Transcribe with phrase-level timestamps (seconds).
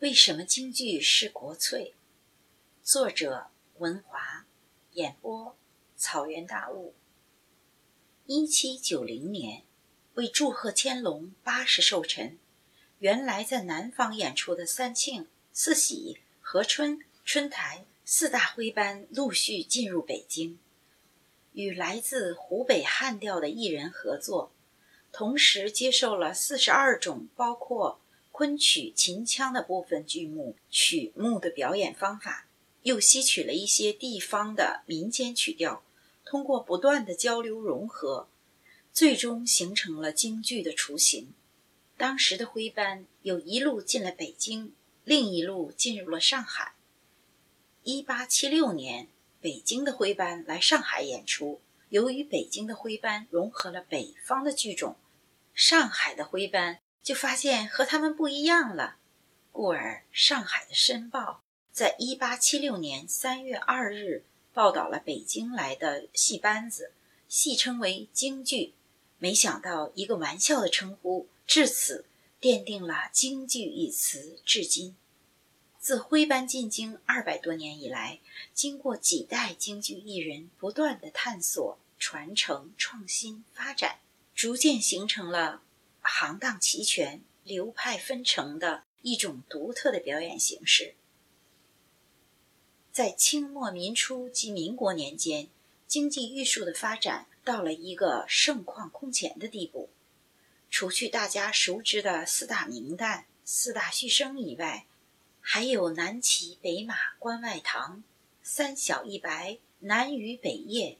[0.00, 1.94] 为什么京剧是国粹？
[2.82, 3.46] 作者
[3.78, 4.44] 文华，
[4.92, 5.56] 演播
[5.96, 6.92] 草原大雾。
[8.26, 9.62] 一七九零年，
[10.12, 12.36] 为祝贺乾隆八十寿辰，
[12.98, 20.58] 原来在南方演出的三庆、四喜、和春、春台四大徽班陆续进入北京，
[21.54, 24.52] 与来自湖北汉调的艺人合作。
[25.10, 27.98] 同时接受了四十二种包括
[28.36, 32.46] 昆曲、秦腔的部分剧目曲目的表演方法，
[32.82, 35.82] 又吸取了一些地方的民间曲调，
[36.22, 38.28] 通过不断的交流融合，
[38.92, 41.32] 最终形成了京剧的雏形。
[41.96, 46.74] 当时的徽班有一路进了北京，另一路进入了上海。
[47.84, 49.08] 一八七六年，
[49.40, 54.96] 北京的徽班来上海演出，由于北京的徽班融合了北方的剧种。
[55.54, 58.96] 上海的徽班就发现和他们不一样了，
[59.52, 61.20] 故而上海的《申报》
[61.70, 66.90] 在一八七六年三月二日报道了北京来的戏班子，
[67.28, 68.74] 戏称为京剧。
[69.18, 72.06] 没想到一个玩笑的称呼，至此
[72.40, 74.96] 奠定了京剧一词，至今。
[75.78, 78.18] 自徽班进京二百多年以来，
[78.52, 84.00] 经过几代京剧艺人不断的探索、传承、创新、发展。
[84.34, 85.62] 逐渐形成了
[86.18, 90.94] 行当齐全、流派纷呈的一种独特的表演形式。
[92.90, 95.50] 在清末民初及民国年间，
[95.86, 99.90] 京剧艺术的发展到了一个盛况空前的地步。
[100.70, 104.86] 除去大家熟知的四大名旦、四大须生以外，
[105.42, 108.02] 还有南骑北马关外堂、
[108.42, 110.96] 三小一白南隅北夜、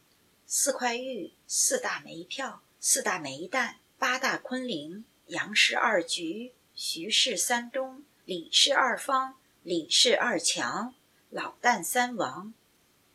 [0.46, 2.62] 四块玉、四大梅票。
[2.78, 10.94] 四大梅旦、八大昆凌、杨氏二菊、徐氏三东、李氏二方、李氏二强、
[11.30, 12.52] 老旦三王、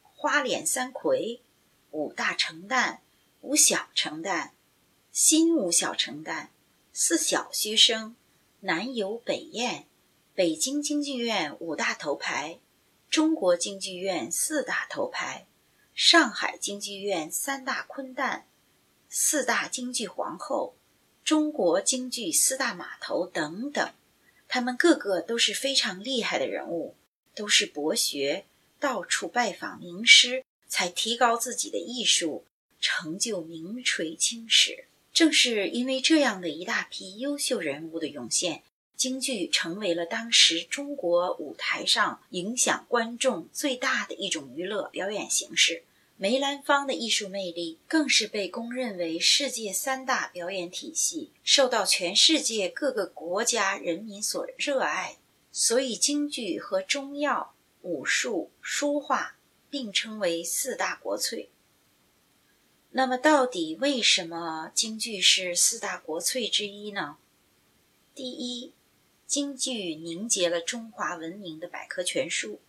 [0.02, 1.42] 花脸三魁、
[1.92, 2.98] 五大成旦、
[3.42, 4.52] 五小成旦、
[5.12, 6.48] 新五小成旦、
[6.92, 8.16] 四小须生、
[8.62, 9.86] 南游北宴、
[10.34, 12.60] 北京京剧院五大头牌、
[13.08, 15.46] 中国京剧院四大头牌、
[15.94, 18.46] 上海京剧院三大昆旦。
[19.14, 20.74] 四大京剧皇后，
[21.32, 23.90] 中国京剧四大码头等等，
[24.50, 26.94] 他们个个都是非常厉害的人物，
[27.34, 28.44] 都是博学，
[28.82, 32.44] 到处拜访名师，才提高自己的艺术，
[32.82, 34.84] 成就名垂青史。
[35.14, 38.64] 正是因为这样的一大批优秀人物的涌现，
[38.98, 45.84] 京剧成为了当时中国舞台上影响观众最大的一种娱乐表演形式。
[46.22, 55.18] 梅兰芳的艺术魅力更是被公认为世界三大表演体系，受到全世界各个国家人民所热爱。
[55.52, 59.36] 所以，京剧和中药、武术、书画
[59.68, 61.50] 并称为四大国粹。
[62.92, 67.18] 那么，到底为什么京剧是四大国粹之一呢？
[68.14, 68.74] 第一，
[69.26, 72.60] 京剧凝结了中华文明的百科全书。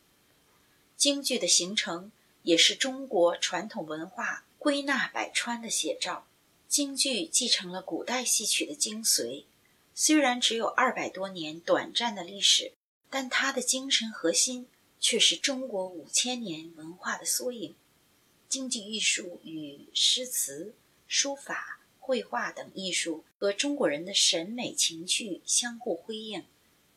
[0.97, 2.11] 京剧的形成。
[2.43, 6.27] 也是中国传统文化归纳百川的写照。
[6.69, 9.45] 京剧继承了古代戏曲的精髓，
[9.95, 12.73] 虽然只有二百多年短暂的历史，
[13.11, 14.67] 但它的精神核心
[14.99, 17.75] 却是中国五千年文化的缩影。
[18.49, 20.75] 京剧艺术与诗词、
[21.07, 26.45] 书法、绘画等艺术和中国人的审美情趣相互辉映。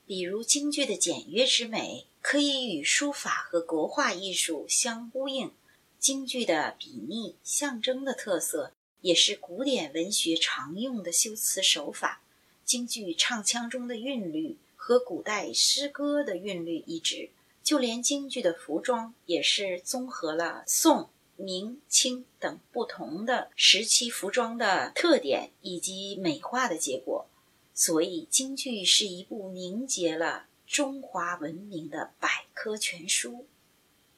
[0.07, 2.05] 比如京剧的简约之美。
[2.27, 5.51] 可以与书法和国画艺术相呼应，
[5.99, 12.23] 京剧的笔逆象征的特色，也是古典文学常用的修辞手法。
[12.63, 17.29] 京剧唱腔中的韵律和古代诗歌的韵律一致，
[17.63, 27.27] 就连京剧的服装也是综合了宋、明、清等不同的时期服装的特点以及美化的结果。
[27.75, 30.47] 所以，京剧是一部凝结了。
[30.67, 33.47] 中华文明的百科全书。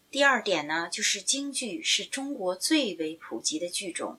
[0.10, 4.18] 第二点呢，就是京剧是中国最为普及的剧种，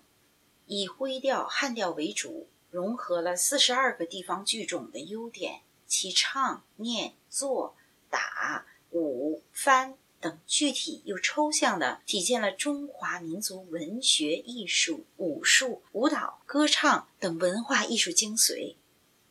[0.66, 7.74] 以徽调、汉调为主，融合了四十二个地方剧种的优点，其唱、念、做、
[8.10, 18.74] 打、舞、翻等具体又抽象的，体现了中华民族文学、艺术、武术、舞蹈、歌唱等文化艺术精髓，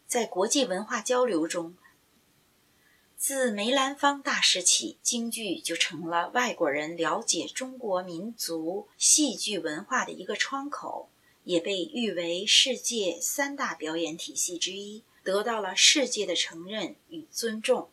[0.07, 1.75] 在国际文化交流中。
[3.19, 11.09] 自梅兰芳大师起，京剧就成了外国人了解中国民族戏剧文化的一个窗口，
[11.43, 17.89] 也被誉为世界三大表演体系之一，得到了世界的承认与尊重。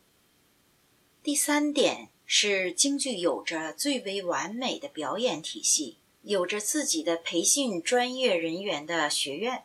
[1.23, 9.63] 第三点是京剧有着最为完美的表演体系，有着自己的培训专业人员的学院。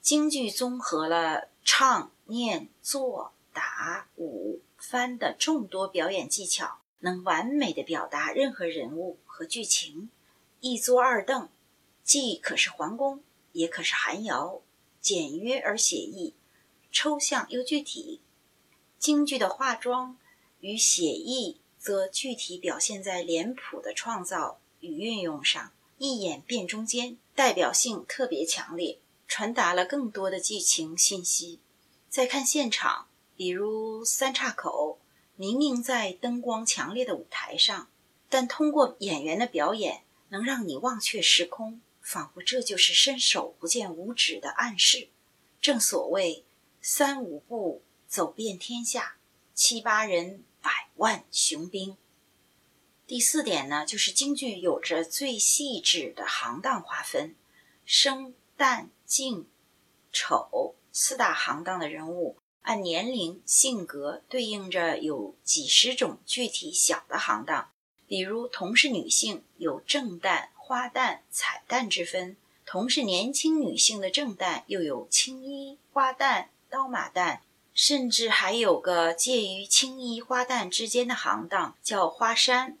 [0.00, 4.59] 京剧综合了唱、念、做、打、舞、
[4.90, 10.10] 番的众多表演技巧，能完美的表达任何人物和剧情。
[10.58, 11.48] 一坐二凳，
[12.02, 13.22] 既可是皇宫，
[13.52, 14.62] 也可是寒窑，
[15.00, 16.34] 简约而写意，
[16.90, 18.20] 抽象又具体。
[18.98, 20.18] 京剧的化妆
[20.58, 28.98] 与写意，则具体表现在脸谱的创造与运用上，一眼辨中间，代表性特别强烈，
[29.28, 31.60] 传达了更多的剧情信息。
[32.08, 33.06] 再看现场，
[33.40, 34.98] 比如三岔口，
[35.34, 37.88] 明明在灯光强烈的舞台上，
[38.28, 40.02] 但通过演员的表演。
[40.28, 45.08] 能让你忘却时空，仿佛这就是伸手不见五指的暗示。
[45.58, 46.44] 正所谓
[46.82, 49.16] 三五步走遍天下，
[49.54, 51.96] 七八人百万雄兵。
[53.06, 57.34] 第四点呢，就是京剧有着最细致的行当划分，
[57.86, 59.48] 生、旦、净、
[60.12, 67.70] 丑四大行当的人物，按年龄、性格对应着有几十种具体小的行当。
[68.06, 72.34] 比如，同是女性，有正旦、花旦、彩旦之分；
[72.66, 77.38] 同是年轻女性的正旦，又有青衣、花旦、刀马旦，
[77.72, 82.76] 甚至还有个介于青衣、花旦之间的行当，叫花山。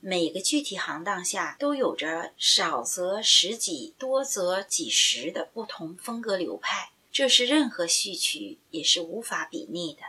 [0.00, 10.02] 每个具体行当下都有着少则十几，多则几十的不同风格流派，这是任何戏曲也是无法比拟的。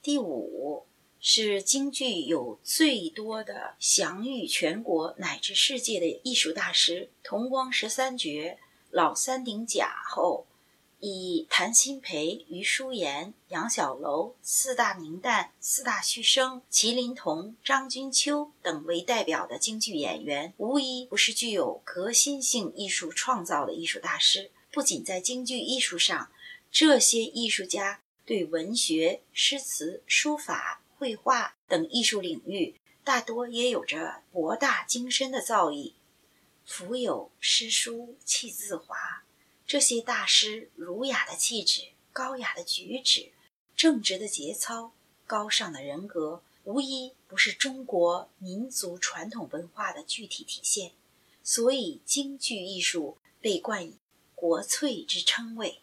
[0.00, 0.86] 第五。
[1.18, 8.58] 是京剧有最多的享誉全国乃至世界的艺术大师，同光十三绝、
[8.90, 10.46] 老三鼎甲后，
[11.00, 24.52] 以谭鑫培、余叔岩、杨小楼四大名旦、四大须生、麒麟童、张君秋等为代表的京剧演员，无一不是具有革新性艺术创造的艺术大师。
[24.70, 26.30] 不仅在京剧艺术上，
[26.74, 30.80] 这些艺术家对文学、诗词、书法。
[30.96, 35.92] 绘画等艺术领域，大多也有着博大精深的造诣。
[36.64, 39.24] 腹有诗书气自华，
[39.66, 43.32] 这些大师儒雅的气质、高雅的举止、
[43.76, 44.92] 正直的节操、
[45.26, 50.92] 高尚的人格，无一不是中国民族传统文化的具体体现。
[51.42, 53.98] 所以，京剧艺术被冠以
[54.34, 55.82] “国粹”之称谓。